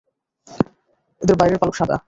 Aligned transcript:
এদের 1.21 1.35
বাইরের 1.39 1.59
পালক 1.61 1.75
সাদা। 1.77 1.95